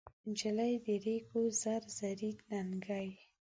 [0.29, 3.07] نجلۍ د ریګو زر زري ننکۍ